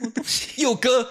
[0.58, 1.04] 又割。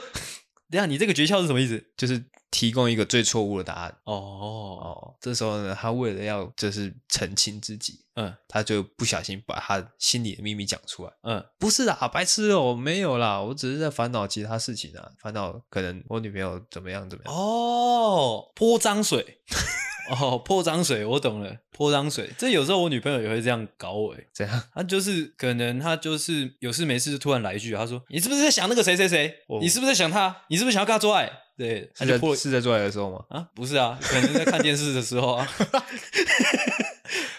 [0.70, 1.84] 等下，你这个诀窍是什么意思？
[1.96, 19.38] 就是。”提供一个最错误的答案哦哦，这时候呢，他为了要就是澄清自己，嗯，他就不小心把他心里的秘密讲出来，嗯，不是啦，白痴哦，没有啦，我只是在烦恼其他事情啊，烦恼可能我女朋友怎么样怎么样哦，泼脏水。
[20.20, 21.56] 哦，泼脏水，我懂了。
[21.70, 24.12] 泼脏水，这有时候我女朋友也会这样搞我。
[24.12, 24.62] 哎，怎样？
[24.74, 29.32] 她就是可能她就是有事没事就突然来一句，她说：“你是不是在想那个谁谁谁？
[29.60, 30.36] 你是不是在想他？
[30.48, 33.22] 你是不是想要跟他做爱？”对，他就破是在做爱的时候吗？
[33.28, 35.46] 啊，不是啊，可能在看电视的时候啊。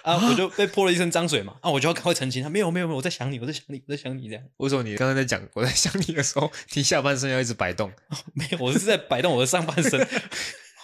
[0.04, 1.56] 啊，我就被泼了一身脏水嘛。
[1.60, 4.44] 啊，我就要赶快澄清，他没有没有没有，我在想你，我在想你，我在想你这样。
[4.58, 7.92] 为什么你刚刚在讲我在想你的时候，你下半身要一直摆动？
[8.34, 10.00] 没有，我是在摆动我的上半身。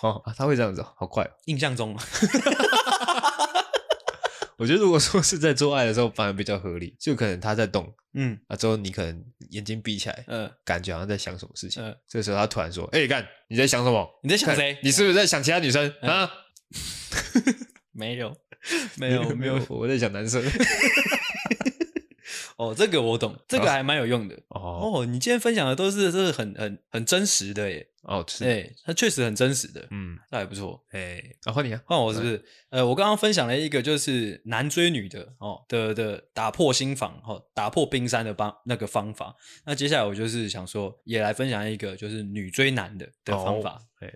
[0.01, 1.29] 哦，他会这样子，好怪。
[1.45, 1.95] 印象中，
[4.57, 14.07] 我觉得如果说是在做爱的时候，反而比较合理，就可能他在动，嗯，啊，之后你可能眼睛闭起来，嗯，感觉好像在想什么事情，嗯，这时候他突然说：“哎，干，你在想什么？
[14.23, 14.77] 你在想谁？
[14.81, 16.29] 你是不是在想其他女生啊？
[17.93, 18.35] ”没有，
[18.97, 20.43] 没有，没有，我在想男生。
[22.57, 24.35] 哦，这个我懂，这个还蛮有用的。
[24.47, 27.87] 哦，哦，你今天分享的都是都是很很很真实的耶。
[28.07, 29.85] 哦，是，哎，它确实很真实的。
[29.91, 30.83] 嗯，那还不错。
[30.91, 32.43] 哎，啊，换你啊，换我是不是？
[32.69, 39.35] 呃，我刚刚分享了一个就是男追女的哦的的打破心防哦，打破冰山的方那个方法。
[39.65, 43.81] 那接下来我就是想说，也来分享一个就是女追男的的方法。
[43.99, 44.11] 哎。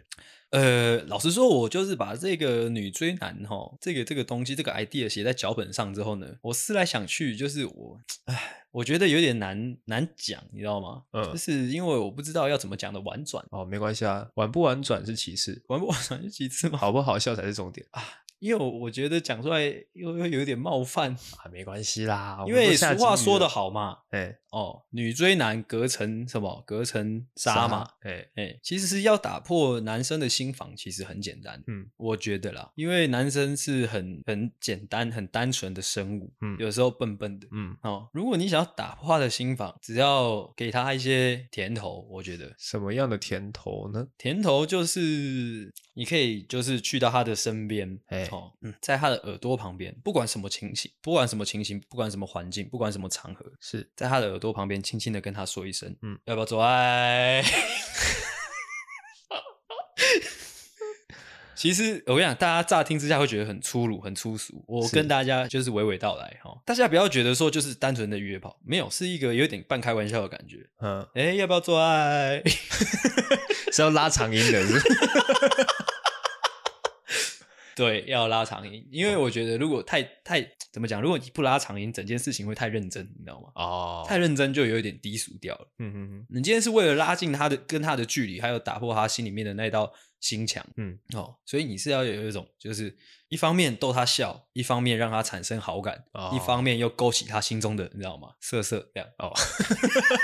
[0.52, 11.04] 呃，老实说，我就是把这个女追男哈，这个这个东西，这个 idea 写在脚本上之后呢，我思来想去，就是我，唉，我觉得有点难难讲，你知道吗？
[11.14, 13.46] 嗯，就是因为我不知道要怎么讲的婉转。
[13.52, 18.04] 哦，没关系啊，婉不婉转是其次，婉不婉转是其次嘛，好不好笑才是重点啊。
[18.42, 19.62] 因为我觉得讲出来
[19.94, 26.64] 又又有点冒犯啊，没关系啦，因为俗话说得好嘛，哎、欸、哦，女追男隔层什么？
[26.66, 44.08] 隔层纱嘛，哎哎、欸，其实是要打破男生的心防，其实很简单，嗯，我觉得啦，因为男生是很很简单、很单纯的生物，嗯，有时候笨笨的，嗯哦，如果你想要打破他的心防，只要给他一些甜头，我觉得什么样的甜头呢？
[44.18, 48.28] 甜头就是你可以就是去到他的身边，哎。
[48.32, 57.44] 哦，嗯，在他的耳朵旁边，不管什么情形，不管什么情形，不管什么环境，不管什么场合，是在他的耳朵旁边轻轻的跟他说一声，嗯，要不要做爱？
[61.54, 64.66] 其实我跟你讲，大家乍听之下会觉得很粗鲁、很粗俗。
[64.68, 70.68] 我跟大家就是娓娓道来哈，大家不要觉得说就是单纯的约炮，没有，是一个有点半开玩笑的感觉。
[70.80, 72.42] 嗯，哎，要不要做爱？
[73.72, 74.82] 是要拉长音的，是。
[77.82, 80.40] 对，要拉长音，因为我觉得如果太太
[80.72, 83.50] 怎么讲，如果你不拉长音，整件事情会太认真，你知道吗？
[83.56, 85.68] 哦，太认真就有一点低俗掉了。
[85.80, 90.64] 嗯嗯嗯，你今天是为了拉近他的跟他的距离，还有打破他心里面的那道心墙。
[90.78, 92.96] 嗯，哦，所以你是要有一种，就是
[93.30, 98.30] 一方面逗他笑，一方面让他产生好感，哦、一方面又勾起他心中的，你知道吗？
[98.40, 99.10] 色色这样。
[99.18, 99.34] 哦，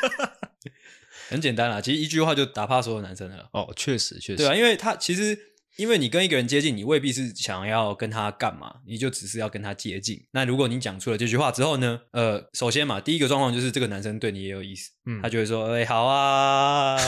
[1.30, 3.50] 很简单啦，其实一句话就打趴所有男生了。
[3.52, 4.38] 哦，确实确实。
[4.38, 5.56] 对啊，因为他其实。
[5.78, 10.26] 因为你跟一个人接近，你未必是想要跟他干嘛，你就只是要跟他接近。
[10.32, 12.02] 那如果你讲出了这句话之后呢？
[12.14, 16.98] 呃，首先嘛，第一个状况就是这个男生对你也有意思，嗯，他就会说，哎，好啊。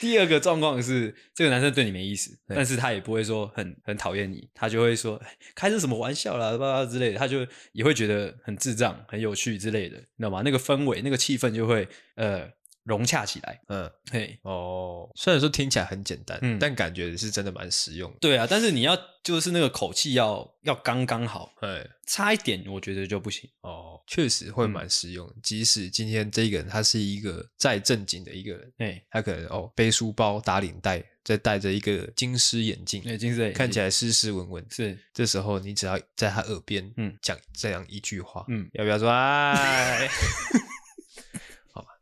[0.00, 5.22] 第二个状况是这个男生对你没意思，但是他也不会说很很讨厌你，他就会说，
[5.54, 10.42] 开这什么玩笑啦，吧之类的，他就也会觉得很智障、很有趣之类的，你知道吗？
[10.44, 12.50] 那个氛围、那个气氛就会呃。
[12.84, 13.60] 融洽起来。
[13.68, 18.18] 嗯，嘿，哦，虽然说听起来很简单，嗯，但感觉是真的蛮实用的。
[18.20, 23.48] 对啊，但是你要就是那个口气要要刚刚好，哎，差一点我觉得就不行。
[23.62, 25.26] 哦，确实会蛮实用。
[25.26, 34.66] 嗯、即使今天这个人他是一个再正经的一个人，哎，他可能哦背书包打领带，再戴着一个金丝眼镜，哎，金丝眼镜看起来斯斯文文。
[34.70, 40.06] 是，这时候你只要在他耳边，嗯，讲这样一句话，嗯，要不要说 哎？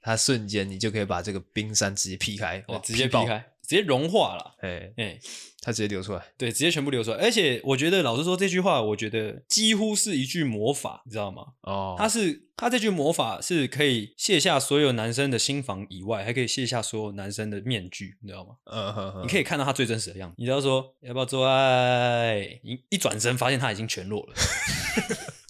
[0.02, 3.46] 好，他瞬间你就可以把这个冰山直接劈开，哇，直接劈开。
[3.62, 5.18] 直接融化了，哎哎，
[5.60, 7.16] 它直接流出来，对，直接全部流出来。
[7.18, 11.44] 而且我觉得，老实说，这句话，我觉得几乎是一句魔法，你知道吗？
[11.62, 18.56] 哦，它是，它这句魔法是可以卸下所有男生的心防以外，还可以卸下所有男生的面具，你知道吗？
[18.64, 20.35] 嗯哼哼，你可以看到他最真实的样子。
[20.38, 24.35] 你只要说要不要做爱，一一转身发现他已经全裸了，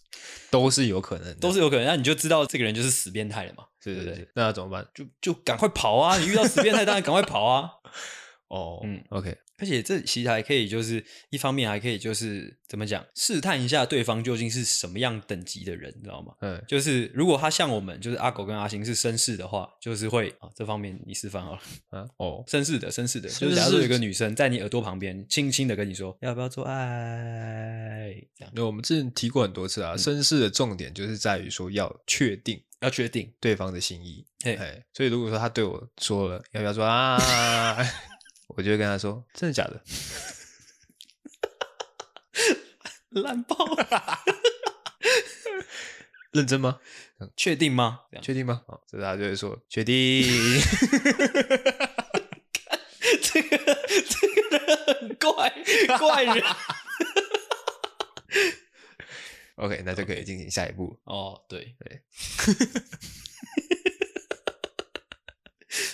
[0.53, 1.87] 都是有可能，都是有可能。
[1.87, 3.65] 那你就知道这个人就是死变态了嘛？
[3.83, 4.87] 对对对，那怎么办？
[4.95, 6.19] 就就赶快跑啊！
[6.19, 7.71] 你遇到死变态，当然赶快跑啊！
[8.49, 16.35] 哦，嗯，OK，而且这其实还可以，就是一方面还可以，就是怎么讲，试探一下对方究竟是什么样等级的人，你知道吗？
[16.41, 22.05] 嗯，就是如果他像我们，就是阿狗跟阿星是绅士的话，就是会啊，这方面你示范好了啊。
[22.17, 28.53] 哦，绅士的，绅士的，就是假如说有一个女生在你耳朵旁边轻轻的跟你说要不要做爱，这样。
[28.55, 34.27] 那我们之前提过很多次啊，绅士的重点就是在于说要确定，要确定对方的心意。
[34.43, 34.57] 嘿，
[34.93, 37.17] 所以如果说他对我说了要不要做啊？
[38.55, 39.83] 我就会跟他说：“真的假的？
[43.21, 43.57] 烂爆！
[46.33, 46.81] 认真吗？
[47.37, 48.01] 确定吗？
[48.23, 48.63] 确定吗？
[48.67, 50.25] 好，这他就会说确定。
[53.23, 55.51] 这个这个人很怪
[55.99, 56.43] 怪人。
[59.57, 60.99] OK，那就可以进行下一步。
[61.05, 62.03] 哦，对对，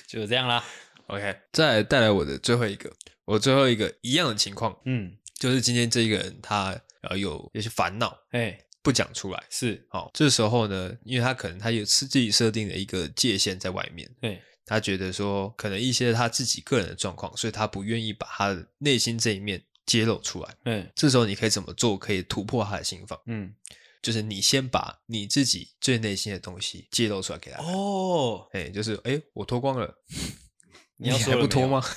[0.06, 0.64] 就这样啦。”
[1.08, 2.92] OK，再来带来我的最后一个，
[3.24, 23.18] 我最后一个一样的情况，嗯，就是今天这一个人他呃有有些烦恼，哎，不讲出来，是，好，这时候呢，因为他可能他有自己设定的一个界限在外面，对，他觉得说可能一些他自己个人的状况，所以他不愿意把他的内心这一面揭露出来，嗯，这时候你可以怎么做可以突破他的心防？
[23.24, 23.54] 嗯，
[24.02, 29.94] 就是你先把你自己最内心的东西揭露出来给他，哦，哎，就是哎，我脱光了。
[30.98, 31.82] 你要说还不脱吗？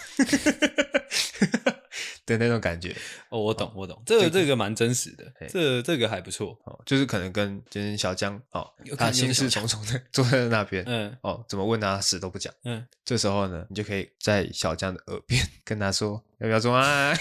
[2.24, 2.96] 的那种感觉
[3.30, 17.18] 哦，我懂，我懂，这个这个蛮真实的，这这个还不错哦，就是可能跟今天小江哦，他心事重重的坐在那边， 嗯，哦，怎么问他死都不讲，嗯，这时候呢，你就可以在小江的耳边跟他说要不要做爱？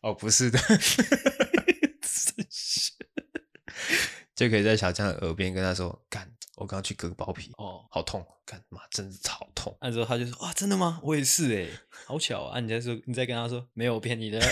[0.00, 0.58] 哦，不是的，
[4.38, 6.30] 就可以在小江的耳边跟他说干。
[6.54, 8.80] 我刚刚去割包皮，哦，好痛，干妈？
[8.90, 9.76] 真是好痛。
[9.80, 11.00] 那时候他就说：“哇，真的吗？
[11.02, 11.66] 我也是哎，
[12.06, 14.38] 好巧啊！”你再说，你再跟他说，没有我骗你的。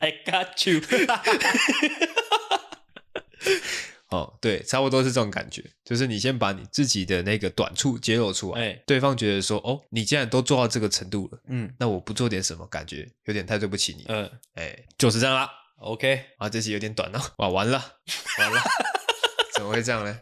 [0.00, 0.80] I got you。
[4.10, 15.50] 哦，对，差不多是这种感觉，就是你先把你自己的那个短处揭露出来，哎，对方觉得说：“哦，你既然都做到这个程度了，嗯，那我不做点什么，感觉有点太对不起你。”嗯，哎，就是这样啦。
[15.80, 17.80] OK，啊，这期有点短了，哇，完了，
[18.38, 18.60] 完了，
[19.54, 20.18] 怎么会这样呢？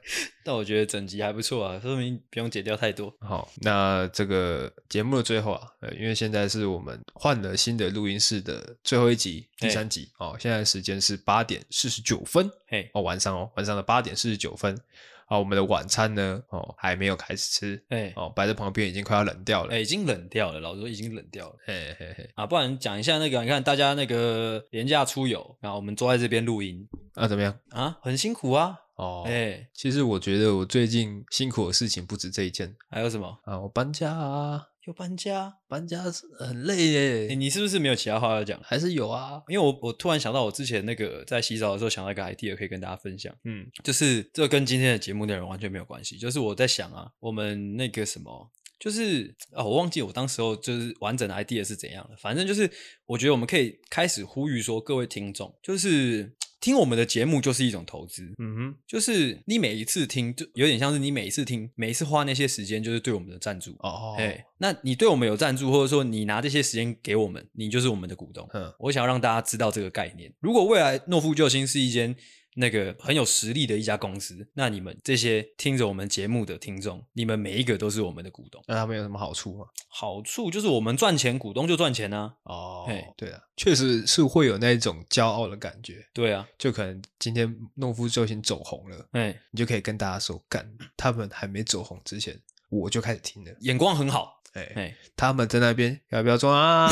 [0.47, 3.13] 但我觉得整集还不错啊，说明不用剪掉太多。
[3.19, 14.81] 好，那这个节目的最后啊，呃，因为现在是我们换了新的录音室的最后一集，第三集哦，现在时间是八点四十九分，嘿，哦，晚上哦，晚上的八点四十九分。
[15.27, 16.43] 啊，我们的晚餐呢？
[16.49, 27.59] 哦，还没有开始吃，哎、欸，哦，摆在旁边已经快要冷掉了，哎、欸，已经冷掉了，老实说已经冷掉了，嘿嘿嘿，啊，不然讲一下那个，你看大家那个连假出游，然后我们坐在这边录音，啊，怎么样？
[27.71, 33.39] 啊，很辛苦啊，哦，哎、欸，其实我觉得我最近辛苦的事情不止这一件，还有什么？
[33.45, 34.69] 啊，我搬家啊。
[34.87, 37.35] 又搬家，搬家是很累耶。
[37.35, 38.61] 你是不是没有其他话要讲？
[38.63, 39.43] 还是有啊？
[39.49, 43.35] 因为我我突然想到，我之前那个在洗澡的时候想到一个 idea 可以跟大家分享。
[43.45, 46.17] 嗯，就是这跟今天的节目内容完全没有关系。
[46.17, 52.17] 就是我在想啊，我们那个什么，就是啊，我忘记我当时候就是完整的 idea 是怎样的。
[52.17, 52.71] 反正就是
[53.07, 56.33] 我觉得我们可以开始呼吁说，各位听众，就是。
[56.67, 64.17] 听我们的节目就是一种投资，嗯哼，就是你每一次听，就有点像是你每一次听，每一次花那些时间，就是对我们的赞助哦。
[64.19, 68.45] 哎，那你对我们有赞助，或者说你拿这些时间给我们，你就是我们的股东。
[68.53, 70.35] 嗯，我想要让大家知道这个概念。
[70.41, 72.17] 如果未来诺夫救星是一间
[72.59, 78.63] 那个很有实力的一家公司，那你们这些听着我们节目的听众，你们每一个都是我们的股东。
[78.67, 79.67] 那他们有什么好处吗？
[79.89, 82.35] 好处就是我们赚钱，股东就赚钱啊。
[82.45, 86.07] 哦，嘿对啊，确实是会有那种骄傲的感觉。
[86.15, 92.39] 对啊，就可能今天诺夫救星走红了，哎，你就可以跟大家说，干，他们还没走红之前，
[92.71, 94.43] 我就开始听了，眼光很好。
[94.55, 96.91] 哎哎，他们在那边要不要装啊？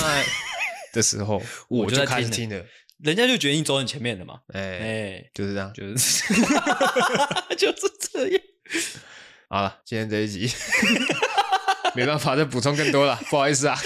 [0.93, 2.65] 的时候，我就开始听了。
[3.05, 6.25] 人家就决定走你前面的嘛，哎就是这样，就是
[7.55, 8.41] 就是这样。
[9.51, 10.51] 好了，今天这一集
[11.95, 13.79] 没办法再补充更多了，不好意思啊。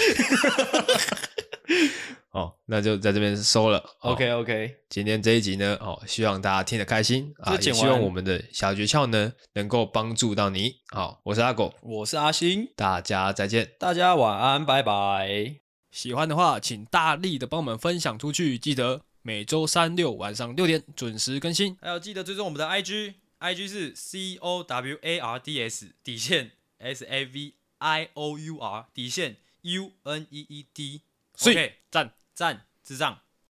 [2.31, 3.83] 哦，那就在这边收了。
[3.99, 10.75] OK OK，今天这一集呢，哦，希望大家听得开心啊，也希望我们的小诀窍呢能够帮助到你。
[10.93, 15.55] 好，我是阿狗，我是阿星，大家再见，大家晚安，拜拜。
[15.91, 19.01] 喜欢的话，请大力的帮我们分享出去，记得。
[19.21, 28.37] 每周三六晚上六点准时更新，还有记得追踪我们的 IG，IG 是 C O W A R D S 底线 S A V I O
[28.37, 33.19] U R 底线 U N E E D，OK，赞赞智障。